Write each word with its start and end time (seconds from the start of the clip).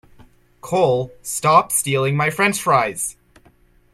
Cole, 0.61 1.11
stop 1.21 1.71
stealing 1.71 2.17
my 2.17 2.31
french 2.31 2.59
fries! 2.59 3.17